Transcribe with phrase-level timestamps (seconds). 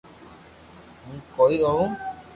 [1.01, 1.83] ھون ڪوئي ھووُ